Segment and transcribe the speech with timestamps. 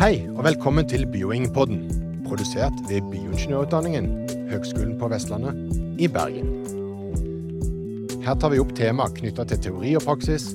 [0.00, 1.82] Hei, og velkommen til Bioingpodden,
[2.24, 4.06] produsert ved Bioingeniørutdanningen,
[4.48, 5.52] Høgskolen på Vestlandet
[6.00, 6.46] i Bergen.
[8.24, 10.54] Her tar vi opp tema knytta til teori og praksis,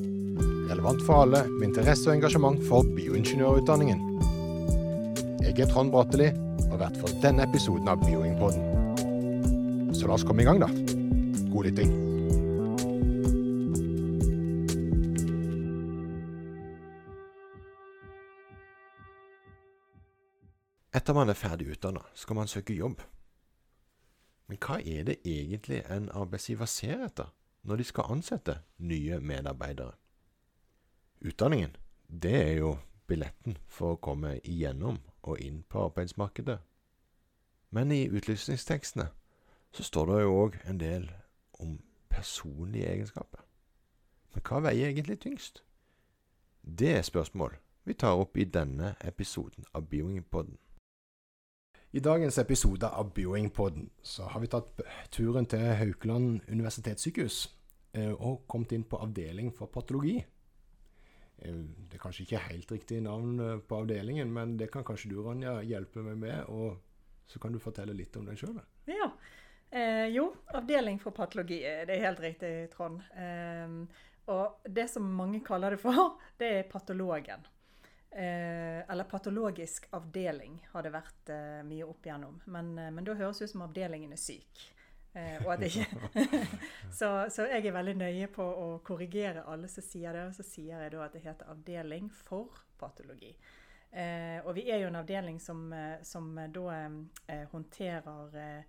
[0.72, 4.02] relevant for alle med interesse og engasjement for bioingeniørutdanningen.
[5.44, 6.32] Jeg er Trond Bratteli,
[6.72, 9.94] og vert for denne episoden av Bioingpodden.
[9.94, 10.74] Så la oss komme i gang, da.
[11.54, 12.05] God lytting.
[21.06, 23.02] Etter man er ferdig utdanna, skal man søke jobb.
[24.50, 27.28] Men hva er det egentlig en arbeidsgiver ser etter
[27.62, 29.92] når de skal ansette nye medarbeidere?
[31.22, 31.76] Utdanningen,
[32.10, 32.72] det er jo
[33.06, 36.58] billetten for å komme igjennom og inn på arbeidsmarkedet.
[37.70, 39.12] Men i utlysningstekstene
[39.78, 41.08] så står det jo òg en del
[41.62, 41.78] om
[42.10, 43.46] personlige egenskaper.
[44.34, 45.62] Men hva veier egentlig tyngst?
[46.66, 50.58] Det er spørsmål vi tar opp i denne episoden av Bioingpodden.
[51.96, 54.82] I dagens episode av Bioingpodden så har vi tatt
[55.16, 57.38] turen til Haukeland universitetssykehus
[57.96, 60.18] eh, og kommet inn på avdeling for patologi.
[60.20, 65.14] Eh, det er kanskje ikke helt riktig navn eh, på avdelingen, men det kan kanskje
[65.14, 66.52] du, Ronja, hjelpe meg med.
[66.52, 68.60] Og så kan du fortelle litt om deg sjøl.
[68.92, 69.08] Ja.
[69.72, 71.62] Eh, jo, avdeling for patologi.
[71.64, 73.08] Det er helt riktig, Trond.
[73.16, 74.04] Eh,
[74.36, 77.48] og det som mange kaller det for, det er patologen.
[78.16, 82.38] Eh, eller patologisk avdeling har det vært eh, mye opp igjennom.
[82.48, 84.62] Men, eh, men, da høres det ut som avdelingen er syk.
[85.12, 85.84] Eh, og at ikke
[87.00, 90.30] så, så, jeg er veldig nøye på å korrigere alle som sier det.
[90.30, 93.34] Og så sier jeg da at det heter avdeling for patologi.
[93.92, 96.80] Eh, og vi er jo en avdeling som, eh, som da
[97.52, 98.64] håndterer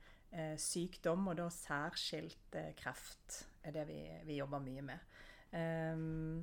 [0.58, 5.12] sykdom, og da særskilt kreft er det vi, vi jobber mye med.
[5.54, 6.42] Um,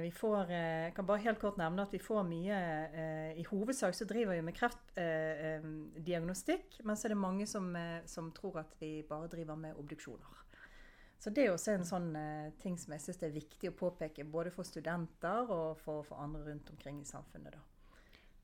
[0.00, 2.58] vi får, jeg eh, kan bare helt kort nevne at vi får mye
[2.96, 7.76] eh, I hovedsak så driver vi med kreftdiagnostikk, men så er det mange som,
[8.08, 10.32] som, tror at vi bare driver med obduksjoner.
[11.22, 12.16] Så det er også en sånn
[12.58, 16.42] ting som jeg syns er viktig å påpeke, både for studenter og for, for andre
[16.48, 17.52] rundt omkring i samfunnet.
[17.54, 17.60] da.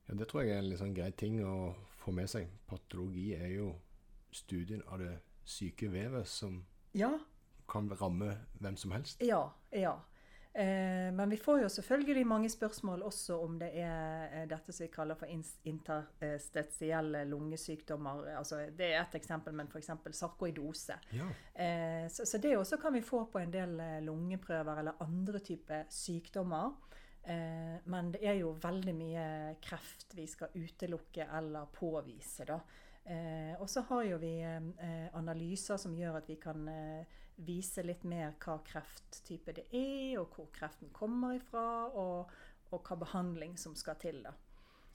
[0.07, 2.47] Ja, Det tror jeg er en sånn grei ting å få med seg.
[2.69, 3.67] Patologi er jo
[4.31, 6.61] studien av det syke vevet som
[6.97, 7.11] ja.
[7.69, 9.21] kan ramme hvem som helst.
[9.25, 9.97] Ja, ja.
[10.53, 14.83] Eh, men vi får jo selvfølgelig mange spørsmål også om det er eh, dette som
[14.83, 18.31] vi kaller for interstitielle lungesykdommer.
[18.39, 19.91] Altså, det er ett eksempel, men f.eks.
[20.17, 20.97] sarkoidose.
[21.13, 21.29] Ja.
[21.53, 25.85] Eh, så, så, det også kan vi få på en del lungeprøver eller andre typer
[25.89, 26.71] sykdommer.
[27.85, 29.23] Men det er jo veldig mye
[29.61, 32.45] kreft vi skal utelukke eller påvise.
[32.47, 32.57] da.
[33.59, 34.33] Og så har jo vi
[35.17, 36.67] analyser som gjør at vi kan
[37.45, 42.31] vise litt mer hva krefttype det er, og hvor kreften kommer ifra, og,
[42.69, 44.21] og hva behandling som skal til.
[44.25, 44.35] da.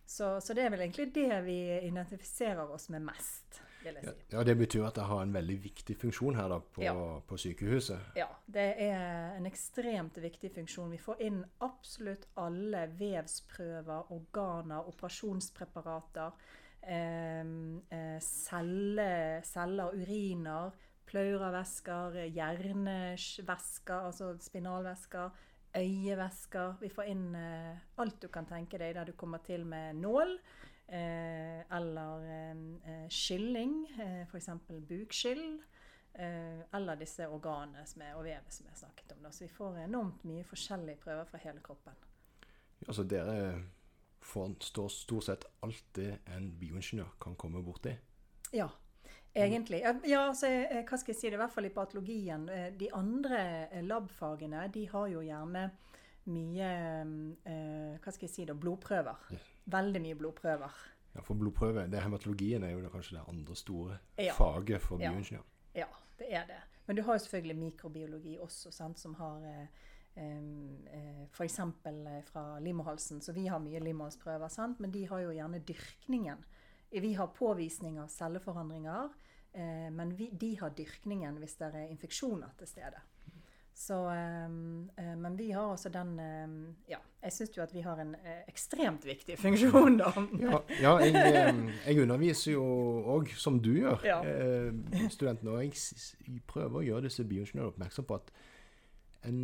[0.07, 3.61] Så, så, det er vel egentlig det vi identifiserer oss med mest.
[3.85, 4.27] vil jeg si.
[4.35, 6.95] Ja, Det betyr at det har en veldig viktig funksjon her da, på, ja.
[7.29, 8.13] på, sykehuset?
[8.19, 10.93] Ja, det er en ekstremt viktig funksjon.
[10.93, 16.64] Vi får inn absolutt alle vevsprøver, organer, operasjonspreparater, eh, eh,
[18.21, 20.75] celler, celler, uriner,
[21.07, 25.31] pleuravæsker, hjernevæsker, altså spinalvæsker,
[25.77, 26.77] øyevæsker.
[26.81, 30.37] Vi får inn eh, alt du kan tenke deg der du kommer til med nål.
[30.89, 34.51] Eh, eller eh, skylling, eh, f.eks.
[34.89, 35.47] bukskyll.
[36.15, 39.31] Eh, eller disse organene som og vevet som jeg snakket om.
[39.31, 41.97] Så vi får enormt mye forskjellige prøver fra hele kroppen.
[42.87, 43.39] Altså, så dere
[44.25, 47.93] får stort sett alt det en bioingeniør kan komme borti?
[48.55, 48.71] Ja,
[49.35, 49.81] Egentlig.
[49.83, 50.47] Ja, altså,
[50.87, 52.45] hva skal jeg si det, i hvert fall i patologien.
[52.55, 53.41] Eh, de andre
[53.83, 55.65] labfagene lab-fagene de har jo gjerne
[56.31, 59.25] mye eh, hva skal jeg si da, blodprøver.
[59.75, 60.79] Veldig mye blodprøver.
[61.15, 64.35] Ja, For blodprøve, det hematologien er jo kanskje det andre store ja.
[64.39, 65.43] faget for bioingeniør.
[65.75, 65.87] Ja.
[65.87, 66.61] ja, det er det.
[66.87, 69.69] Men du har jo selvfølgelig mikrobiologi også, sant, som har eh, eh,
[70.15, 71.57] F.eks.
[72.31, 73.21] fra livmorhalsen.
[73.21, 76.45] Så vi har mye livmorhalsprøver, men de har jo gjerne dyrkningen.
[76.95, 79.11] Vi har påvisning av celleforandringer.
[79.53, 83.03] Eh, men vi, de har dyrkningen hvis det er infeksjoner til stede.
[83.75, 83.97] Så,
[84.95, 86.13] men vi har også den
[86.87, 88.13] Ja, jeg syns jo at vi har en
[88.47, 90.13] ekstremt viktig funksjon, da.
[90.45, 92.63] ja, ja jeg, jeg, underviser jo
[93.17, 94.21] òg, som du gjør, ja.
[95.11, 95.57] studentene.
[95.57, 95.75] Og jeg,
[96.47, 98.31] prøver å gjøre disse bioingeniørene oppmerksom på at
[99.25, 99.43] en,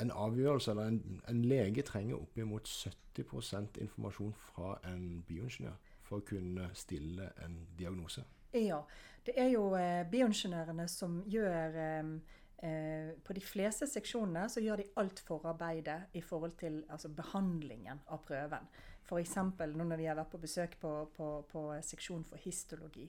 [0.00, 6.26] en avgjørelse, eller en, en lege trenger oppimot 70% informasjon fra en bioingeniør for å
[6.26, 8.24] kunne stille en diagnose.
[8.54, 8.82] Ja.
[9.26, 12.14] Det er jo eh, bioingeniørene som gjør eh,
[12.62, 18.02] Eh, på de fleste seksjonene så gjør de alt forarbeidet i forhold til altså, behandlingen
[18.12, 18.66] av prøven.
[19.06, 19.36] F.eks.
[19.56, 23.08] nå når vi har vært på besøk på, på, på seksjon for histologi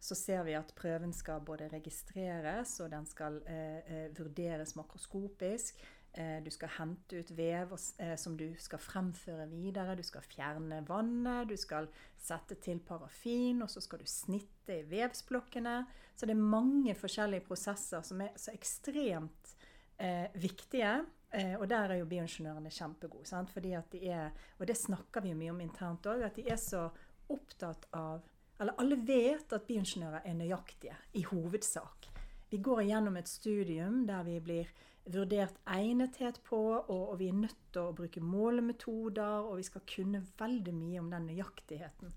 [0.00, 5.80] så ser vi at prøven skal både registreres og den skal eh, eh vurderes makroskopisk.
[6.12, 9.96] Eh, du skal hente ut vev eh, som du skal fremføre videre.
[9.98, 14.86] Du skal fjerne vannet, du skal sette til parafin, og så skal du snitte i
[14.88, 15.82] vevsblokkene.
[16.16, 19.54] Så det er mange forskjellige prosesser som er så ekstremt
[19.98, 20.96] eh, viktige.
[21.30, 23.44] Eh, og der er jo bioingeniørene kjempegode.
[23.52, 26.58] Fordi at de er, og det snakker vi mye om internt òg, at de er
[26.58, 26.88] så
[27.28, 28.24] opptatt av
[28.58, 32.08] Eller alle vet at bioingeniører er nøyaktige, i hovedsak.
[32.50, 34.70] Vi går igjennom et studium der vi blir
[35.08, 39.84] vurdert egnethet på, og, og, vi er nødt til å bruke målemetoder, og vi skal
[39.88, 42.14] kunne veldig mye om den nøyaktigheten.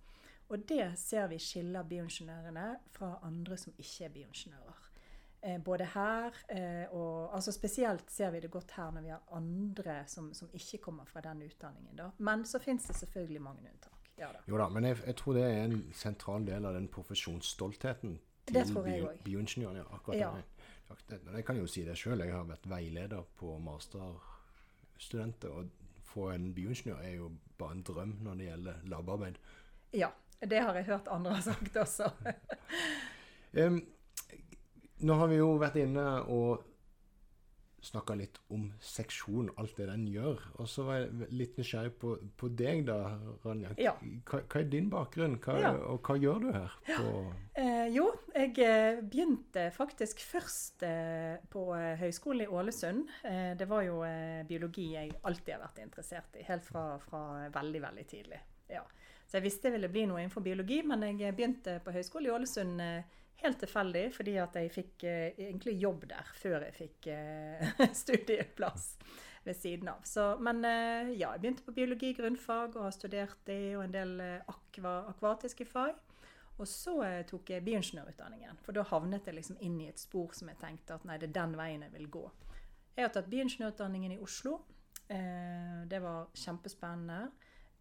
[0.51, 4.81] Og det ser vi skiller bioingeniørene fra andre som ikke er bioingeniører.
[5.41, 9.23] Eh, både her eh, og altså Spesielt ser vi det godt her når vi har
[9.33, 11.95] andre som, som ikke kommer fra den utdanningen.
[11.97, 12.11] Da.
[12.19, 13.90] Men så fins det selvfølgelig mange unntak.
[14.21, 14.41] Ja, da.
[14.45, 18.19] Jo da, men jeg, jeg, tror det er en sentral del av den profesjonsstoltheten
[18.51, 19.85] til bio, bioingeniørene.
[19.89, 20.31] akkurat ja.
[21.07, 21.19] Det.
[21.33, 22.21] Jeg kan jo si det sjøl.
[22.21, 25.50] Jeg har vært veileder på masterstudenter.
[25.50, 25.71] Og
[26.06, 29.39] få en bioingeniør er jo bare en drøm når det gjelder labarbeid.
[29.95, 32.12] Ja, det har jeg hørt andre har sagt også.
[33.63, 33.79] um,
[35.01, 36.67] nå har vi jo vært inne og
[37.81, 40.41] snakka litt om seksjon, alt det den gjør.
[40.61, 42.97] Og så var jeg litt nysgjerrig på, på deg, da,
[43.45, 43.73] Ranja.
[43.81, 43.95] Ja.
[43.99, 45.71] Hva, hva, er din bakgrunn, hva, ja.
[45.89, 46.75] og hva gjør du her?
[47.57, 53.09] Eh, jo, jeg eh, begynte faktisk først eh, på eh, Høgskolen i Ålesund.
[53.27, 57.23] Eh, det var jo eh, biologi jeg alltid har vært interessert i, helt fra, fra
[57.53, 58.43] veldig, veldig tidlig.
[58.71, 58.85] Ja.
[59.25, 62.33] Så jeg visste det ville bli noe innenfor biologi, men jeg begynte på Høgskolen i
[62.35, 62.85] Ålesund
[63.41, 67.71] Helt tilfeldig, fordi at jeg fikk eh, egentlig jobb der før jeg fikk eh,
[68.03, 68.91] studieplass
[69.43, 70.03] ved siden av.
[70.05, 73.95] Så, men eh, ja, jeg begynte på biologi grunnfag og har studert det og en
[73.95, 75.97] del eh, akva, akvatiske fag.
[76.61, 80.35] Og så eh, tok jeg bioingeniørutdanningen, for da havnet jeg liksom inn i et spor
[80.38, 82.25] som jeg tenkte at nei, det er den veien jeg vil gå.
[82.93, 84.59] Jeg har tatt bioingeniørutdanningen i Oslo.
[85.09, 87.23] Eh, det var kjempespennende.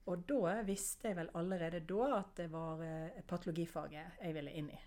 [0.09, 2.81] Og da visste jeg vel allerede da at det var
[3.29, 4.79] patologifaget jeg ville inn i.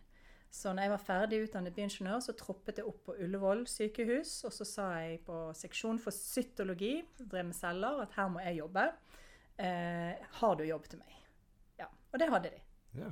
[0.53, 4.35] Så når jeg var ferdig utdannet bioingeniør, så troppet jeg opp på Ullevål sykehus.
[4.45, 8.59] Og så sa jeg på seksjon for cytologi, drev med celler, at her må jeg
[8.59, 8.83] jobbe.
[9.57, 11.15] Eh, har du jobb til meg?
[11.81, 11.89] Ja.
[12.11, 12.61] Og det hadde de.
[13.01, 13.09] Ja.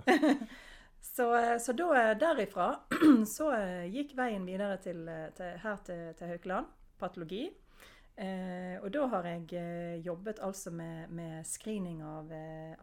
[1.16, 2.70] så, eh, så da, eh, derifra
[3.36, 5.02] så eh, gikk veien videre til,
[5.34, 6.70] til, her til, til Haukeland,
[7.02, 7.48] patologi.
[8.22, 12.30] Eh, og da har jeg jobbet altså med, med screening av,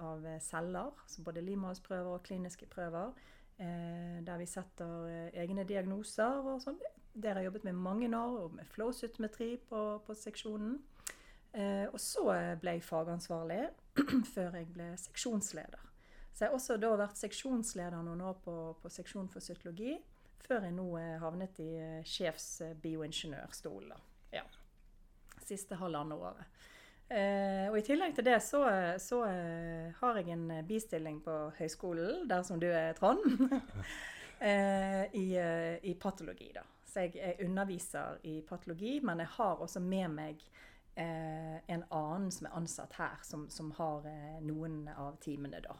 [0.02, 3.14] av celler, så både livmorhalsprøver og kliniske prøver
[3.58, 6.78] eh, der vi setter eh, egne diagnoser og sånn.
[7.18, 10.78] Der har jeg jobbet med mange år, og med flow-sytometri på, på, seksjonen.
[11.52, 12.28] Eh, og så
[12.60, 13.64] ble jeg fagansvarlig
[14.34, 15.88] før jeg ble seksjonsleder.
[16.38, 19.96] Så jeg har også da vært seksjonsleder noen år på, på seksjon for cytologi,
[20.44, 24.04] før jeg nå eh, havnet i eh, sjefsbioingeniørstolen.
[24.30, 24.44] Ja.
[25.42, 26.60] Siste halvannet året.
[27.08, 28.60] Eh, og I tillegg til det så,
[29.00, 33.24] så eh, har jeg en bistilling på høyskolen, der som du er, Trond,
[34.44, 36.50] eh, i, eh, i, patologi.
[36.54, 36.66] da.
[36.84, 40.42] Så jeg, jeg, underviser i patologi, men jeg har også med meg
[40.96, 45.78] eh, en annen som er ansatt her, som, som har eh, noen av timene, da.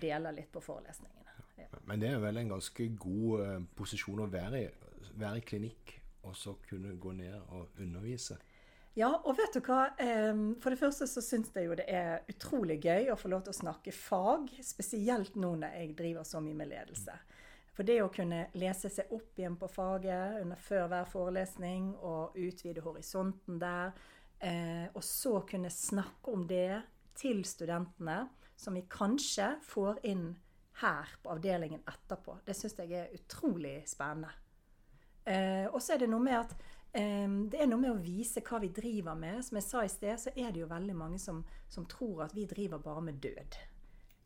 [0.00, 1.22] Deler litt på forelesningene.
[1.56, 1.70] Ja.
[1.88, 4.68] Men det er vel en ganske god posisjon å være i,
[5.16, 5.94] være i klinikk,
[6.28, 8.36] og så kunne gå ned og undervise?
[8.96, 9.90] Ja, og vet du hva?
[10.62, 13.52] For det første så syns jeg jo det er utrolig gøy å få lov til
[13.52, 14.48] å snakke fag.
[14.64, 17.16] Spesielt nå når jeg driver så mye med ledelse.
[17.76, 22.38] For det å kunne lese seg opp igjen på faget under før hver forelesning og
[22.40, 23.92] utvide horisonten der,
[24.40, 26.80] eh, og så kunne snakke om det
[27.20, 28.22] til studentene,
[28.56, 30.30] som vi kanskje får inn
[30.80, 34.32] her på avdelingen etterpå, det syns jeg er utrolig spennende.
[35.26, 36.56] Eh, og så er det noe med at
[36.96, 39.42] det er noe med å vise hva vi driver med.
[39.44, 42.36] Som jeg sa i sted, så er det jo veldig mange som, som tror at
[42.36, 43.58] vi driver bare med død.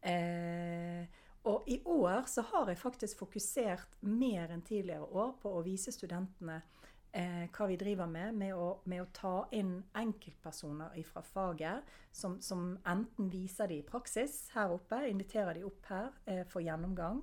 [0.06, 1.08] Eh,
[1.42, 5.92] og i år så har jeg faktisk fokusert mer enn tidligere år på å vise
[5.92, 6.58] studentene
[7.16, 12.38] eh, hva vi driver med, med å, med å, ta inn enkeltpersoner fra faget som,
[12.44, 17.22] som, enten viser de i praksis her oppe, inviterer de opp her eh, for gjennomgang,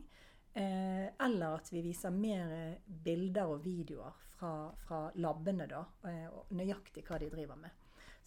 [0.57, 6.53] eh, eller at vi viser mer bilder og videoer fra, fra labene, da, eh, og
[6.55, 7.73] nøyaktig hva de driver med.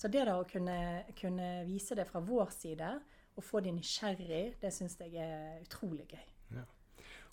[0.00, 0.76] Så det da å kunne,
[1.18, 2.90] kunne vise det fra vår side,
[3.36, 6.24] og få de nysgjerrig, det syns jeg er utrolig gøy.
[6.56, 6.64] Ja.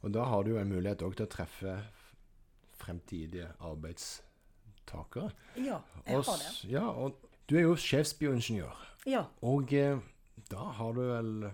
[0.06, 1.78] Og da har du jo en mulighet òg til å treffe
[2.78, 5.32] fremtidige arbeidstakere.
[5.58, 6.52] Ja, jeg Og har det.
[6.70, 7.18] Ja, og
[7.50, 8.78] du er jo sjefsbioingeniør.
[9.10, 9.26] Ja.
[9.42, 9.98] Og eh,
[10.52, 11.52] da har du vel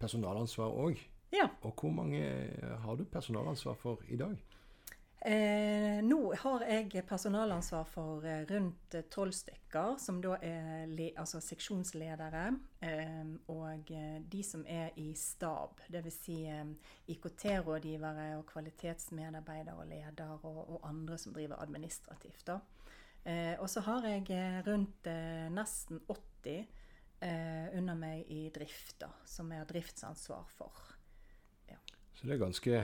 [0.00, 0.98] personalansvar òg.
[1.34, 1.48] ja.
[1.62, 2.22] Og hvor mange
[2.84, 4.36] har du personalansvar for i dag?
[5.20, 11.40] Eh, nå har jeg personalansvar for eh, rundt tolv stykker, som da er le altså
[11.42, 12.44] seksjonsledere.
[12.86, 16.18] Eh, og eh, de som er i stab, dvs.
[16.22, 16.70] Si, eh,
[17.10, 22.54] IKT-rådgivere og kvalitetsmedarbeidere og leder og, og andre som driver administrativt.
[23.26, 25.10] Eh, og så har jeg rundt
[25.50, 26.62] nesten 80
[27.26, 30.86] eh, under meg i drift, da, som jeg har driftsansvar for.
[32.18, 32.78] Så det er ganske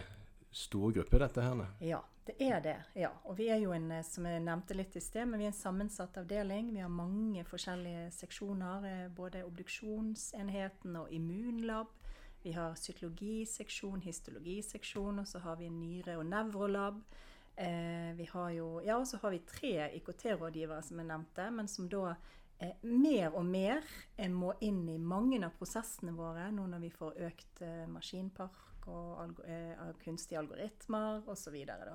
[0.55, 1.65] stor gruppe, dette her.
[1.83, 2.77] Ja, det er det.
[2.97, 3.11] ja.
[3.29, 5.53] Og vi er jo en, eh, som jeg nevnte litt i sted, men vi er
[5.53, 6.71] en sammensatt avdeling.
[6.73, 8.87] Vi har mange forskjellige seksjoner.
[8.87, 11.87] eh, Både obduksjonsenheten og immunlab.
[12.45, 17.03] Vi har psykologiseksjon, histologiseksjon, og så har vi nyre- og nevrolab.
[17.57, 21.69] Eh, vi har jo, ja, og så har vi tre IKT-rådgivere, som jeg nevnte, men
[21.69, 22.15] som da
[22.61, 23.81] eh, mer og mer
[24.29, 27.87] må inn i mange av prosessene våre nå når vi får økt eh,
[28.87, 31.55] og algo, eh, kunstige algoritmer osv.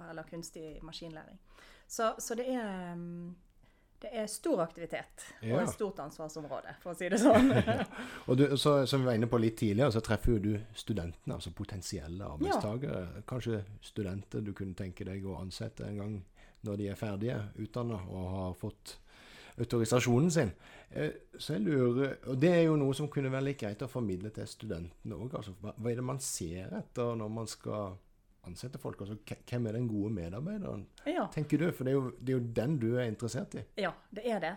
[0.09, 1.39] Eller kunstig maskinlæring.
[1.87, 3.35] Så, så det er um,
[3.99, 5.61] det er stor aktivitet og Ja.
[5.61, 7.49] et stort ansvarsområde, for å si det sånn.
[8.31, 11.35] Og du, så, som vi var inne på litt tidligere, så treffer jo du studentene,
[11.35, 13.23] altså potensielle arbeidstakere.
[13.27, 16.15] Kanskje studenter du kunne tenke deg å ansette en gang
[16.63, 18.95] når de er ferdige utdanna og har fått
[19.59, 20.51] autorisasjonen sin.
[20.91, 23.87] Eh, Så jeg lurer, og Det er jo noe som kunne være litt greit å
[23.87, 25.35] formidle til studentene òg.
[25.35, 27.97] Altså, hva, hva er det man ser etter når man skal
[28.47, 29.01] ansette folk?
[29.01, 29.17] Altså,
[29.49, 31.27] hvem er den gode medarbeideren, ja.
[31.33, 31.71] tenker du?
[31.71, 33.65] For det er, jo, det er jo den du er interessert i.
[33.77, 34.55] Ja, det er det.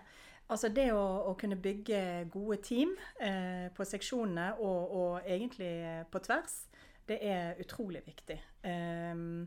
[0.52, 2.90] Altså det å, å kunne bygge gode team
[3.22, 6.56] eh, på seksjonene, og, og egentlig eh, på tvers,
[7.08, 8.36] det er utrolig viktig.
[8.68, 9.46] Ehm,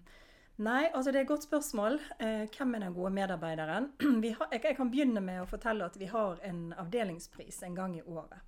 [0.58, 2.00] nei, altså det er et godt spørsmål.
[2.20, 3.92] Eh, hvem er den gode medarbeideren?
[4.40, 7.96] Har, jeg, jeg kan begynne med å fortelle at vi har en avdelingspris en gang
[7.98, 8.42] i året.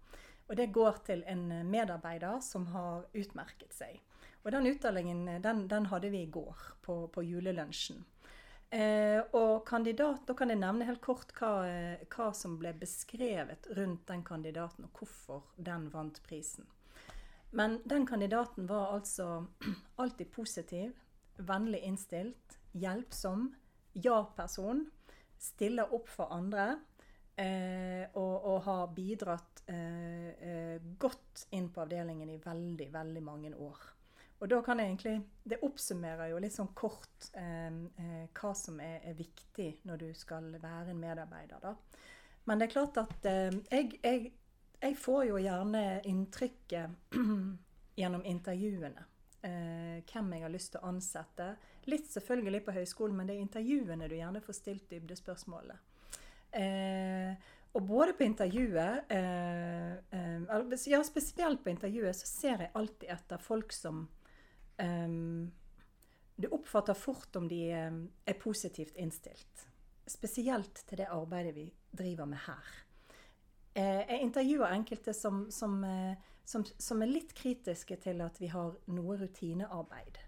[0.47, 3.97] Og det går til en medarbeider som har utmerket seg.
[4.45, 8.05] Og den utdelingen den, den hadde vi i går, på, på julelunsjen.
[8.69, 13.67] Eh, og kandidat, Da kan jeg nevne helt kort hva, eh, hva som ble beskrevet
[13.77, 16.67] rundt den kandidaten, og hvorfor den vant prisen.
[17.51, 19.47] Men den kandidaten var altså
[19.95, 20.93] alltid positiv,
[21.37, 23.49] vennlig innstilt, hjelpsom,
[23.93, 24.85] ja-person,
[25.37, 26.77] stiller opp for andre.
[27.37, 33.51] Eh, og, og har bidratt eh, eh, godt inn på avdelingen i veldig, veldig mange
[33.53, 33.83] år.
[34.39, 35.15] Og da kan jeg egentlig
[35.49, 40.07] Det oppsummerer jo litt sånn kort eh, eh, hva som er, er viktig når du
[40.17, 41.75] skal være en medarbeider, da.
[42.47, 44.33] Men det er klart at eh, jeg, jeg,
[44.81, 47.13] jeg får jo gjerne inntrykket
[47.99, 49.05] gjennom intervjuene.
[49.45, 51.51] Eh, hvem jeg har lyst til å ansette.
[51.85, 55.77] Litt selvfølgelig på høyskolen, men det er intervjuene du gjerne får stilt dybdespørsmålet.
[56.57, 57.35] Eh,
[57.77, 63.37] og både på intervjuet, eh, eh, ja spesielt på intervjuet, så ser jeg alltid etter
[63.37, 64.07] folk som
[64.77, 65.07] eh,
[66.37, 69.63] Du oppfatter fort om de er positivt innstilt.
[70.05, 72.75] Spesielt til det arbeidet vi driver med her.
[73.73, 75.81] Jeg intervjuer enkelte som, som,
[76.47, 80.19] som, som er litt kritiske til at vi har noe rutinearbeid.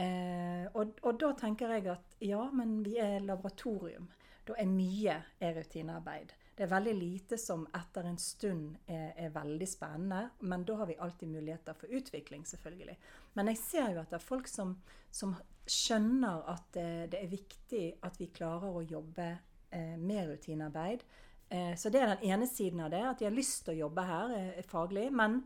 [0.00, 4.10] Eh, og, og da tenker jeg at ja, men vi er laboratorium.
[4.44, 6.34] Da er mye er rutinearbeid.
[6.56, 10.90] Det er veldig lite som etter en stund er, er veldig spennende, men da har
[10.90, 12.98] vi alltid muligheter for utvikling, selvfølgelig.
[13.38, 14.74] Men jeg ser jo at det er folk som,
[15.08, 15.32] som
[15.64, 19.30] skjønner at det, det, er viktig at vi klarer å jobbe
[19.72, 21.06] eh, med rutinearbeid.
[21.50, 23.86] Eh, så det er den ene siden av det, at de har lyst til å
[23.86, 25.08] jobbe her eh, faglig.
[25.10, 25.40] Men,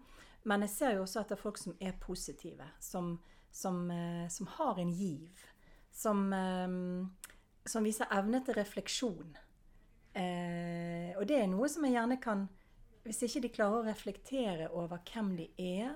[0.44, 3.16] men jeg ser jo også er folk som er positive, som,
[3.52, 5.44] som, eh, som har en giv.
[5.94, 6.24] Som,
[7.70, 9.28] som viser evne til refleksjon.
[10.18, 12.40] Og det er noe som jeg gjerne kan
[13.04, 15.92] Hvis ikke de klarer å reflektere over hvem de er,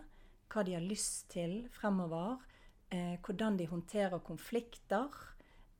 [0.54, 2.36] hva de har lyst til fremover,
[3.26, 5.18] hvordan de håndterer konflikter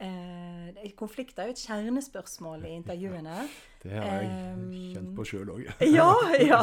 [0.01, 3.41] eh, Konflikter er jo et kjernespørsmål i intervjuene.
[3.83, 5.67] Det har jeg kjent på sjøl òg.
[5.87, 6.11] Ja,
[6.53, 6.63] ja.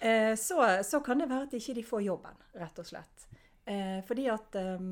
[0.00, 3.28] Eh, så, så kan det være at ikke de får jobben, rett og slett.
[3.70, 4.88] Eh, fordi at eh,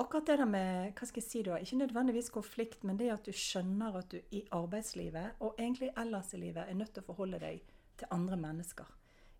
[0.00, 3.26] akkurat det der med hva skal jeg si da, Ikke nødvendigvis konflikt, men det at
[3.26, 7.10] du skjønner at du i arbeidslivet, og egentlig ellers i livet, er nødt til å
[7.12, 7.62] forholde deg
[7.98, 8.88] til andre mennesker.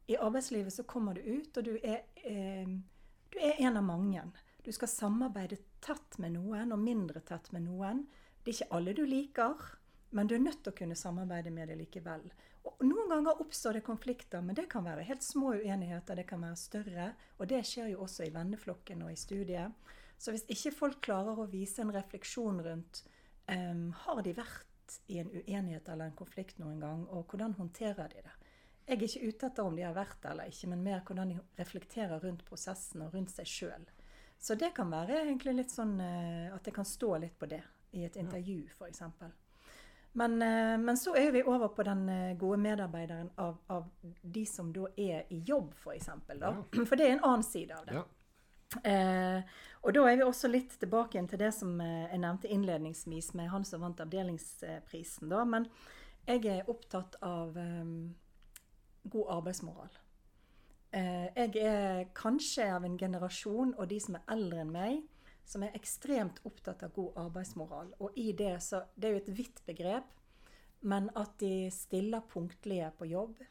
[0.08, 2.68] I arbeidslivet så kommer du ut, og du er, eh,
[3.32, 4.22] du er en av mange.
[4.64, 8.04] Du skal samarbeide tett med noen, og mindre tett med noen.
[8.42, 9.68] Det er ikke alle du liker,
[10.14, 12.26] men du er nødt til å kunne samarbeide med det likevel.
[12.64, 16.16] Og Noen ganger oppstår det konflikter, men det kan være helt små uenigheter.
[16.16, 19.74] Det kan være større, og det skjer jo også i venneflokken og i studiet.
[20.16, 23.02] Så hvis ikke folk klarer å vise en refleksjon rundt
[23.50, 28.14] um, har de vært i en uenighet eller en konflikt noen gang, og hvordan håndterer
[28.14, 28.34] de det?
[28.84, 31.30] Jeg er ikke ute etter om de har vært det eller ikke, men mer hvordan
[31.32, 33.86] de reflekterer rundt prosessen og rundt seg sjøl.
[34.44, 37.62] Så det kan være egentlig litt sånn eh, at det kan stå litt på det
[37.96, 39.00] i et intervju, f.eks.
[40.12, 43.88] Men, eh, men så er vi over på den eh, gode medarbeideren av, av
[44.20, 46.10] de som da er i jobb, f.eks.
[46.28, 47.96] For, for det er en annen side av det.
[47.96, 48.04] Ja.
[48.90, 53.32] Eh, og da er vi også litt tilbake igjen til det som jeg nevnte innledningsvis
[53.38, 55.32] med han som vant avdelingsprisen.
[55.32, 55.70] da, Men
[56.28, 58.14] jeg er opptatt av um,
[59.08, 60.00] god arbeidsmoral.
[60.94, 65.00] Eh, jeg er kanskje av en generasjon, og de som er eldre enn meg,
[65.44, 67.90] som er ekstremt opptatt av god arbeidsmoral.
[67.98, 70.06] Og i det så Det er jo et vidt begrep,
[70.82, 73.42] men at de stiller punktlige på jobb.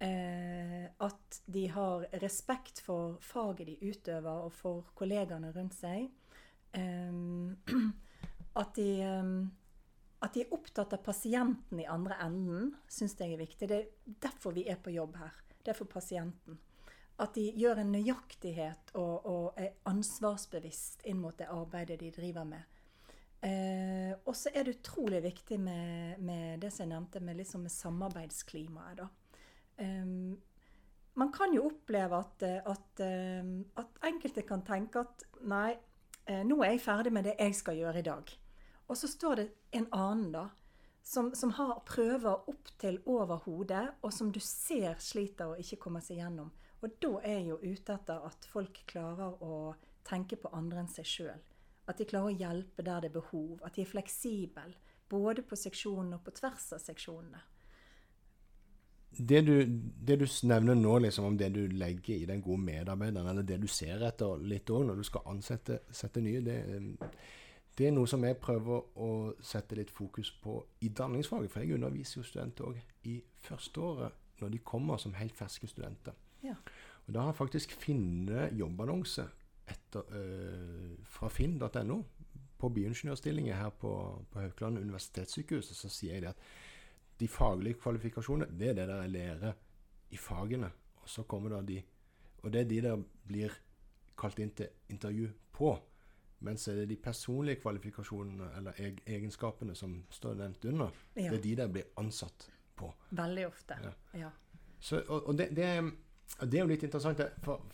[0.00, 6.10] Eh, at de har respekt for faget de utøver, og for kollegaene rundt seg.
[6.74, 7.12] Eh,
[8.62, 9.46] at de eh,
[10.20, 13.68] at de er opptatt av pasienten i andre enden, syns jeg er viktig.
[13.68, 15.32] Det er derfor vi er på jobb her.
[15.64, 16.58] Det er for pasienten.
[17.20, 22.46] At de gjør en nøyaktighet og, og er ansvarsbevisst inn mot det arbeidet de driver
[22.48, 22.78] med.
[23.44, 27.66] Eh, og så er det utrolig viktig med, med det som jeg nevnte, med, liksom
[27.66, 29.02] med samarbeidsklimaet.
[29.02, 29.08] da.
[29.84, 30.06] Eh,
[31.20, 35.74] man kan jo oppleve at, at, at, enkelte kan tenke at nei,
[36.46, 38.30] nå er jeg ferdig med det jeg skal gjøre i dag.
[38.88, 39.46] Og så står det
[39.76, 40.46] en annen, da,
[41.02, 45.80] som, som har prøver opp til over hodet, og som du ser sliter og ikke
[45.84, 46.50] kommer seg gjennom.
[46.80, 49.74] Og da er jeg jo ute etter at folk klarer å
[50.06, 51.42] tenke på andre enn seg sjøl.
[51.90, 53.58] At de klarer å hjelpe der det er behov.
[53.66, 54.72] At de er fleksible.
[55.10, 57.42] Både på seksjonene og på tvers av seksjonene.
[59.10, 63.26] Det du, det du nevner nå, liksom, om det du legger i den gode medarbeideren,
[63.32, 66.58] eller det du ser etter litt òg når du skal ansette nye, det,
[67.74, 69.10] det er noe som jeg prøver å
[69.42, 71.50] sette litt fokus på i danningsfaget.
[71.50, 76.14] For jeg underviser jo studenter òg i førsteåret når de kommer som helt ferske studenter.
[76.44, 76.56] Ja.
[77.06, 79.26] Og da har faktisk funnet jobbannonse
[79.70, 82.00] etter, øh, fra finn.no
[82.60, 83.92] på bioingeniørstillinger her på,
[84.30, 85.72] på Haukeland universitetssykehus.
[85.76, 86.44] Så sier jeg det at
[87.20, 89.52] de faglige kvalifikasjonene, det er det der jeg lærer
[90.10, 90.70] i fagene.
[91.02, 91.82] Og så kommer da de
[92.42, 93.52] Og det er de der blir
[94.18, 95.74] kalt inn til intervju på.
[96.40, 98.72] Mens er det de personlige kvalifikasjonene eller
[99.06, 101.28] egenskapene som står nevnt under, ja.
[101.30, 102.88] det er de der blir ansatt på.
[103.10, 103.92] Veldig ofte, ja.
[104.18, 104.30] ja.
[104.78, 105.68] Så, og, og det, det,
[106.40, 107.64] det, er jo litt interessant, for,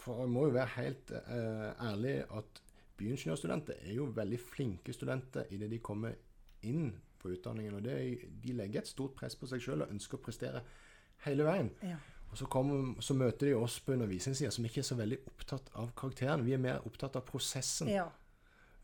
[0.00, 2.62] for jeg må jo være helt uh, ærlig at
[3.00, 6.16] byingeniørstudenter er jo veldig flinke studenter idet de kommer
[6.68, 7.78] inn på utdanningen.
[7.78, 7.96] Og det,
[8.44, 10.64] de legger et stort press på seg sjøl og ønsker å prestere
[11.26, 11.70] hele veien.
[11.84, 11.98] Ja.
[12.30, 15.70] Og så, kom, så, møter de oss på undervisningssida som ikke er så veldig opptatt
[15.80, 16.44] av karakteren.
[16.46, 17.90] Vi er mer opptatt av prosessen.
[17.90, 18.06] Ja.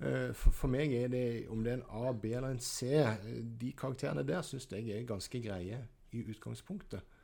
[0.01, 2.91] Uh, for, for, meg er det, om det er en A, B eller en C
[3.57, 5.79] De karakterene der syns jeg er ganske greie
[6.13, 7.16] i utgangspunktet.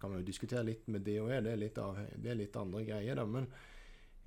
[0.00, 2.56] Kan man jo diskutere litt med det og det, er litt, av, det er litt
[2.56, 3.14] andre greier.
[3.18, 3.48] da, Men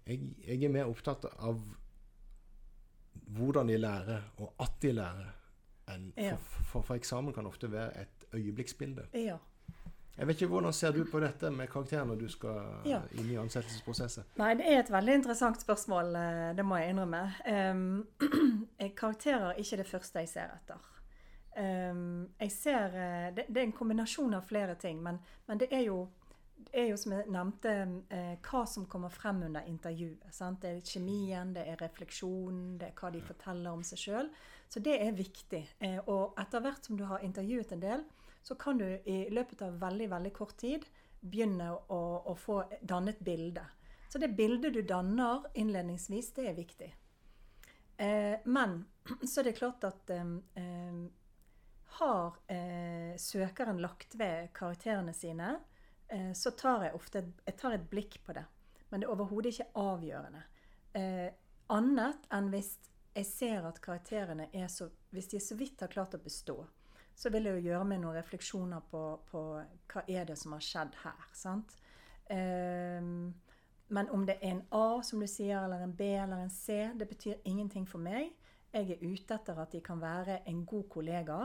[0.05, 1.61] jeg, jeg er mer opptatt av
[3.31, 5.29] hvordan de lærer, og at de lærer
[5.91, 6.35] enn Ja.
[6.35, 9.07] for, for, for eksamen kan ofte være et øyeblikksbilde.
[9.13, 9.37] Ja.
[10.17, 12.99] Jeg vet ikke Hvordan ser du på dette med karakterer når du skal Ja.
[13.15, 14.23] inn i ansettelsesprosesser?
[14.37, 17.21] Nei, det er et veldig interessant spørsmål, eh, det må jeg innrømme.
[17.47, 18.07] Um,
[19.01, 20.75] karakterer er ikke det første jeg ser etter.
[21.51, 25.17] Um, jeg ser eh, det, det, er en kombinasjon av flere ting, men,
[25.49, 26.05] men det, er jo,
[26.69, 27.73] det er jo som jeg nevnte,
[28.15, 30.29] eh, hva som kommer frem under intervjuet.
[30.31, 30.61] Sant?
[30.63, 34.31] Det er kjemien, det er refleksjonen, det er hva de forteller om seg sjøl.
[34.71, 35.65] Så det er viktig.
[35.83, 38.07] Eh, og etter hvert som du har intervjuet en del,
[38.41, 40.87] så kan du i løpet av veldig veldig kort tid
[41.21, 43.67] begynne å, å få dannet bilde.
[44.09, 46.93] Så det bildet du danner innledningsvis, det er viktig.
[48.01, 48.85] Eh, men
[49.29, 51.01] så er det klart at eh, eh
[51.99, 55.55] har eh, søkeren lagt ved karakterene sine,
[56.07, 58.45] eh, så tar jeg ofte jeg tar et blikk på det.
[58.89, 60.43] Men det er overhodet ikke avgjørende.
[60.97, 61.29] Eh,
[61.71, 62.75] annet enn hvis
[63.15, 66.55] jeg ser at karakterene er så Hvis de så vidt har klart å bestå,
[67.15, 69.41] så vil jeg jo gjøre meg noen refleksjoner på, på
[69.91, 71.25] hva er det som har skjedd her.
[71.35, 71.73] sant?
[72.31, 73.33] Um,
[73.91, 76.77] men om det er en A, som du sier, eller en B eller en C,
[76.95, 78.31] det betyr ingenting for meg.
[78.71, 81.41] Jeg er ute etter at de kan være en god kollega,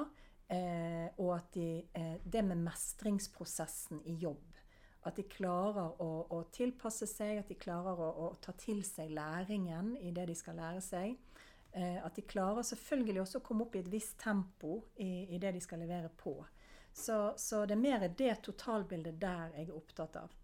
[0.52, 4.44] eh, og at de, eh, det med mestringsprosessen i jobb
[5.06, 9.12] At de klarer å, å tilpasse seg, at de klarer å, å, ta til seg
[9.14, 11.12] læringen i det de skal lære seg.
[11.70, 15.38] Eh, at de klarer selvfølgelig også å komme opp i et visst tempo i, i
[15.38, 16.35] det de skal levere på.
[16.96, 20.35] Så, så, det er mer det totalbildet der jeg er opptatt av.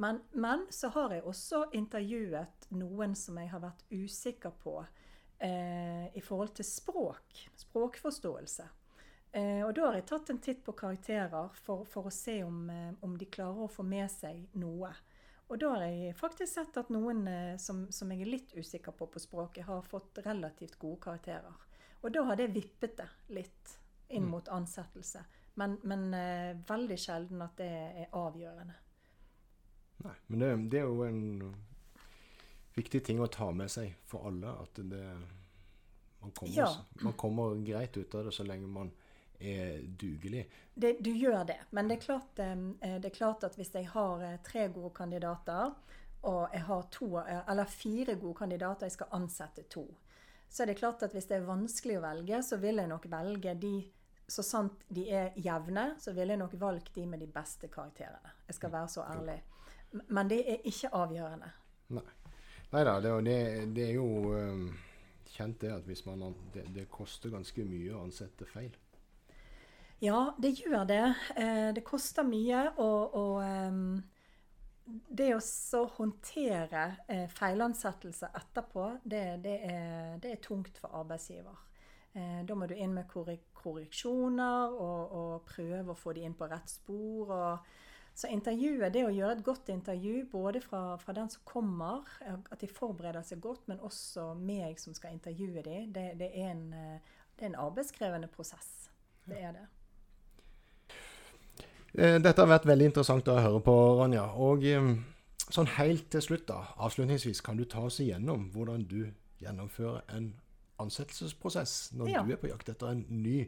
[0.00, 6.06] Men, men, så har jeg også intervjuet noen som jeg har vært usikker på eh,
[6.16, 7.44] i forhold til språk.
[7.62, 8.66] Språkforståelse.
[9.32, 12.64] Eh, og da har jeg tatt en titt på karakterer for, for å se om,
[12.70, 14.90] eh, om, de klarer å få med seg noe.
[15.50, 18.94] Og da har jeg faktisk sett at noen eh, som, som, jeg er litt usikker
[18.96, 21.66] på på språket, har fått relativt gode karakterer.
[22.02, 23.76] Og da har det vippet det litt
[24.08, 24.30] inn mm.
[24.32, 25.22] mot ansettelse.
[25.60, 28.78] Men, men eh, veldig sjelden at det er avgjørende.
[30.00, 31.54] Nei, men det, det, er jo en
[32.74, 34.56] viktig ting å ta med seg for alle.
[34.64, 35.04] At det,
[36.18, 36.70] man, kommer, ja.
[37.04, 38.90] man kommer greit ut av det så lenge man
[39.40, 40.44] er dugelig.
[40.74, 41.58] Det, du gjør det.
[41.70, 44.92] Men det er, klart, eh, det er, klart, at hvis jeg har eh, tre gode
[44.94, 45.72] kandidater,
[46.22, 49.86] og jeg har to, eh, eller fire gode kandidater, jeg skal ansette to,
[50.48, 53.06] så er det klart at hvis det er vanskelig å velge, så vil jeg nok
[53.10, 53.74] velge de
[54.30, 58.30] så sant de er jevne, så ville jeg nok valgt de med de beste karakterene.
[58.46, 59.40] Jeg skal være så ærlig.
[60.14, 61.48] Men det er ikke avgjørende.
[61.96, 62.06] Nei.
[62.70, 63.38] Neida, det, det,
[63.74, 64.06] det er jo
[65.30, 68.72] kjent det at hvis man, det, det, koster ganske mye å ansette feil.
[70.00, 71.02] Ja, det gjør det.
[71.36, 72.62] Eh, det koster mye.
[72.80, 73.98] Og, og um,
[74.88, 81.58] det å håndtere eh, feilansettelse etterpå, det, det, er, det, er, tungt for arbeidsgiver.
[82.16, 86.48] Eh, da må du inn med korreksjoner og, og, prøve å få de inn på
[86.48, 87.34] rett spor.
[87.36, 87.76] og
[88.20, 92.58] så intervjuet, det å gjøre et godt intervju både fra, fra, den som kommer, at
[92.60, 96.66] de forbereder seg godt, men også meg som skal intervjue dem, det, det, er, en,
[97.36, 98.90] det er en arbeidskrevende prosess.
[99.30, 99.68] Det er det.
[101.98, 104.26] Eh, dette har vært veldig interessant å høre på, Ranja.
[104.38, 104.92] Og eh,
[105.48, 109.02] sånn helt til slutt, da, avslutningsvis, kan du ta oss igjennom hvordan du
[109.40, 110.32] gjennomfører en
[110.80, 112.22] ansettelsesprosess når ja.
[112.24, 113.42] du er på jakt etter en ny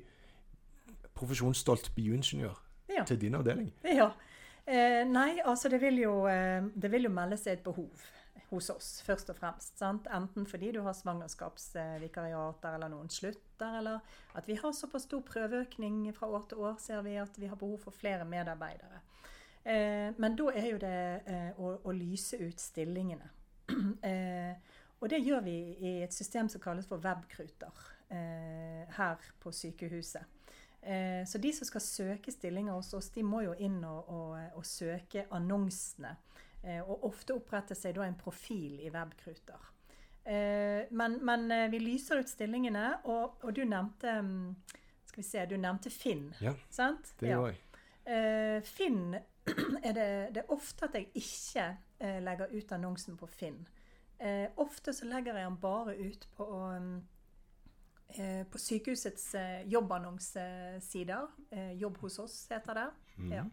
[1.16, 2.58] profesjonsstolt bioingeniør
[2.92, 3.04] ja.
[3.08, 3.70] til din avdeling?
[3.86, 4.10] Ja.
[4.66, 8.04] Eh, nei, altså det vil, jo, eh, det vil, jo, melde seg et behov
[8.52, 9.78] hos oss, først og fremst.
[9.80, 10.08] Sant?
[10.12, 16.04] Enten fordi du har svangerskapsvikariater, eller noen slutter, eller at vi har såpass stor prøveøkning
[16.16, 19.02] fra år til år, ser vi at vi har behov for flere medarbeidere.
[19.64, 23.30] Eh, men da er jo det eh, å, å, lyse ut stillingene.
[24.02, 27.78] Eh, og det gjør vi i et system som kalles for webkruter
[28.14, 30.22] eh, her på sykehuset.
[30.82, 34.36] Eh, så de som skal søke stillinger hos oss, de må jo inn og, og,
[34.58, 36.16] og søke annonsene.
[36.62, 39.68] Eh, og ofte opprette seg da en profil i Webkruter.
[40.22, 44.54] Eh, men, men, vi lyser ut stillingene, og, og, du nevnte mm,
[45.08, 46.28] Skal vi se, du nevnte Finn.
[46.40, 47.14] Ja, sant?
[47.20, 47.68] det gjorde jeg.
[48.66, 49.14] Finn
[49.86, 51.66] er det, det, er ofte at jeg ikke
[52.24, 53.60] legger ut annonsen på Finn.
[54.58, 56.46] ofte så legger jeg den bare ut på
[58.14, 61.26] Eh, på sykehusets eh, jobbannonsesider.
[61.50, 62.88] Eh, jobb hos oss heter det.
[63.16, 63.32] Mm.
[63.32, 63.44] Ja.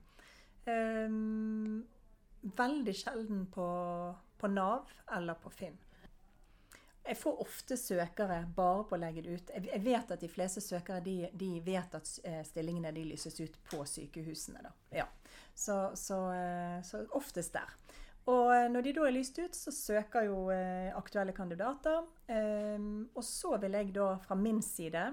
[1.05, 1.87] Um,
[2.41, 3.67] veldig sjelden på,
[4.37, 5.77] på, Nav eller på Finn.
[7.09, 9.53] Jeg får ofte søkere bare på å legge det ut.
[9.55, 12.11] Jeg, vet at de fleste søkere de, de vet at
[12.45, 14.61] stillingene de lyses ut på sykehusene.
[14.93, 15.07] Ja.
[15.55, 16.19] Så, så,
[16.85, 17.73] så oftest der.
[18.29, 22.03] Og eh, når de da er lyst ut, så søker jo eh, aktuelle kandidater.
[22.29, 22.77] Eh,
[23.15, 25.07] og så vil jeg da fra min side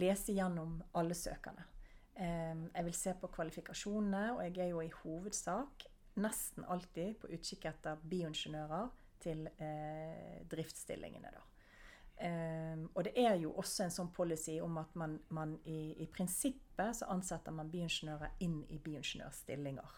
[0.00, 1.66] lese gjennom alle søkerne.
[2.14, 5.86] Eh, jeg vil se på kvalifikasjonene, og jeg er jo i hovedsak
[6.18, 11.46] nesten alltid på utkikk etter bioingeniører til eh, driftsstillingene, da.
[12.20, 16.08] Um, og det er jo også en sånn policy om at man, man i, i,
[16.12, 19.94] prinsippet så ansetter man bioingeniører inn i bioingeniørstillinger.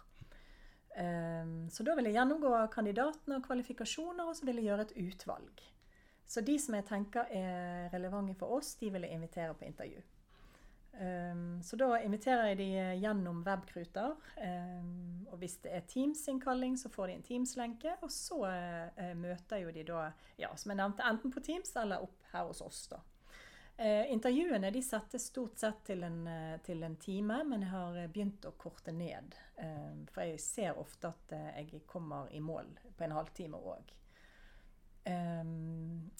[1.02, 4.96] Ehm, så da vil jeg gjennomgå kandidatene og kvalifikasjoner, og så vil jeg gjøre et
[5.02, 5.62] utvalg.
[6.28, 10.02] Så de som jeg tenker er relevante for oss, de vil jeg invitere på intervju.
[10.92, 12.70] Um, så da inviterer jeg de
[13.00, 14.14] gjennom webkruter.
[15.32, 17.96] Og hvis det er Teams-innkalling, så får de en Teams-lenke.
[18.04, 22.04] Og så eh, møter jo de da, ja, som jeg nevnte, enten på Teams eller
[22.04, 23.00] opp her hos oss, da.
[23.76, 27.96] Eh, intervjuene de settes stort sett til en, eh, til en, time, men jeg har
[27.96, 29.34] eh, begynt å korte ned.
[29.56, 33.94] Eh, for jeg ser ofte at eh, jeg kommer i mål på en halvtime òg.
[35.08, 35.54] Eh,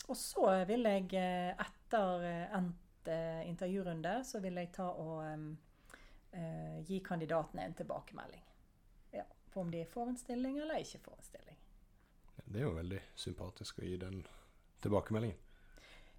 [0.08, 2.78] og så vil jeg etter endt
[3.12, 5.56] intervjurunde så vil jeg ta og
[6.86, 8.44] gi kandidatene en tilbakemelding.
[9.52, 11.58] På om de får en stilling eller ikke får en stilling.
[12.42, 14.22] Det er jo veldig sympatisk å gi den
[14.82, 15.38] tilbakemeldingen.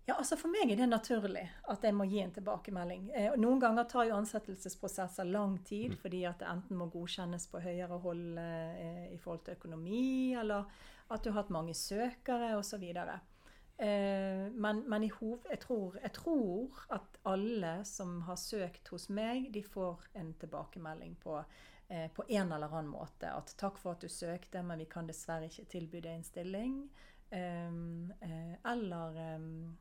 [0.06, 3.06] Ja, altså For meg er det naturlig at jeg må gi en tilbakemelding.
[3.15, 6.00] Eh, noen ganger tar jo ansettelsesprosesser lang tid mm.
[6.02, 10.67] fordi at det enten må godkjennes på høyere hold eh, i forhold til økonomi, eller
[11.08, 12.84] at du har hatt mange søkere osv.
[12.93, 19.54] Eh, men men hov, jeg, tror, jeg, tror, at alle som har søkt hos meg,
[19.56, 21.39] de får en tilbakemelding på,
[21.88, 23.32] eh, på en eller annen måte.
[23.32, 26.89] At 'takk for at du søkte, men vi kan dessverre ikke tilby deg en stilling'.
[27.34, 29.78] Um, eh, eller um,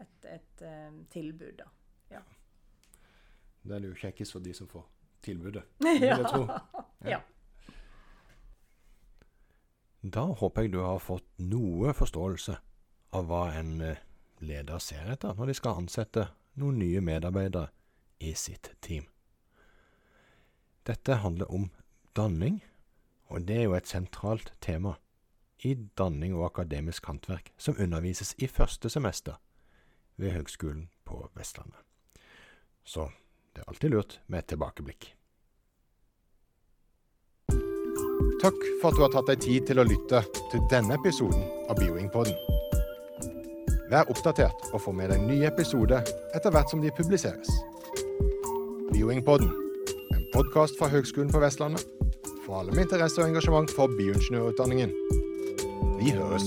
[0.00, 1.66] et, et um, tilbud, da.
[2.10, 2.22] Ja.
[3.62, 4.86] Det er det jo kjekkest for de som får
[5.22, 6.46] tilbudet, vil jeg tro.
[7.04, 7.20] ja.
[10.00, 12.56] Da håper jeg du har fått noe forståelse
[13.12, 14.00] av hva en eh,
[14.40, 16.24] leder ser etter når de skal ansette
[16.60, 17.68] noen nye medarbeidere
[18.24, 19.09] i sitt team.
[20.86, 21.68] Dette handler om
[22.16, 22.62] danning,
[23.28, 24.96] og det er jo et sentralt tema
[25.64, 29.36] i danning og akademisk håndverk som undervises i første semester
[30.16, 31.78] ved Høgskolen på Vestlandet.
[32.84, 33.10] Så
[33.54, 35.14] det er alltid lurt med et tilbakeblikk.
[38.40, 41.76] Takk for at du har tatt deg tid til å lytte til denne episoden av
[41.76, 42.32] Bioingpoden.
[43.90, 47.50] Vær oppdatert og få med deg nye episoder etter hvert som de publiseres.
[48.94, 49.59] Bioingpodden, en
[50.32, 51.86] podkast fra Høgskolen på Vestlandet
[52.44, 54.94] for alle med interesse og engasjement for bioingeniørutdanningen.
[56.00, 56.46] Vi høres.